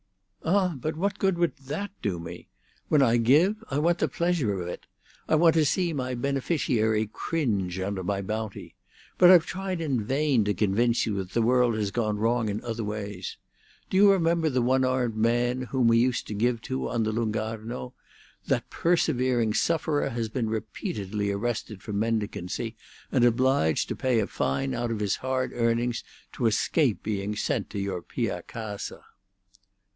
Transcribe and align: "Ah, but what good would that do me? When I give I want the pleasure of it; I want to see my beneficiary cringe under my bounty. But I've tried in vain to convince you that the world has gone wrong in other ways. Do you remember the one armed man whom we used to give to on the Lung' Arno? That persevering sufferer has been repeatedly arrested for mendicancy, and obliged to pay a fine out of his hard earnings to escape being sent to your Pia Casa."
"Ah, 0.43 0.69
but 0.75 0.97
what 0.97 1.19
good 1.19 1.37
would 1.37 1.55
that 1.57 1.91
do 2.01 2.17
me? 2.19 2.49
When 2.89 3.03
I 3.03 3.17
give 3.17 3.63
I 3.69 3.77
want 3.77 3.99
the 3.99 4.07
pleasure 4.07 4.59
of 4.59 4.67
it; 4.67 4.87
I 5.29 5.35
want 5.35 5.53
to 5.53 5.63
see 5.63 5.93
my 5.93 6.15
beneficiary 6.15 7.07
cringe 7.13 7.79
under 7.79 8.03
my 8.03 8.23
bounty. 8.23 8.73
But 9.19 9.29
I've 9.29 9.45
tried 9.45 9.79
in 9.79 10.03
vain 10.03 10.43
to 10.45 10.55
convince 10.55 11.05
you 11.05 11.15
that 11.17 11.33
the 11.33 11.43
world 11.43 11.75
has 11.75 11.91
gone 11.91 12.17
wrong 12.17 12.49
in 12.49 12.61
other 12.63 12.83
ways. 12.83 13.37
Do 13.91 13.95
you 13.97 14.11
remember 14.11 14.49
the 14.49 14.63
one 14.63 14.83
armed 14.83 15.15
man 15.15 15.61
whom 15.69 15.87
we 15.87 15.99
used 15.99 16.25
to 16.27 16.33
give 16.33 16.61
to 16.63 16.89
on 16.89 17.03
the 17.03 17.11
Lung' 17.11 17.37
Arno? 17.37 17.93
That 18.47 18.71
persevering 18.71 19.53
sufferer 19.53 20.09
has 20.09 20.27
been 20.29 20.49
repeatedly 20.49 21.31
arrested 21.31 21.83
for 21.83 21.93
mendicancy, 21.93 22.75
and 23.11 23.23
obliged 23.23 23.87
to 23.89 23.95
pay 23.95 24.19
a 24.19 24.25
fine 24.25 24.73
out 24.73 24.89
of 24.89 24.99
his 24.99 25.17
hard 25.17 25.51
earnings 25.53 26.03
to 26.33 26.47
escape 26.47 27.03
being 27.03 27.35
sent 27.35 27.69
to 27.69 27.79
your 27.79 28.01
Pia 28.01 28.41
Casa." 28.47 29.03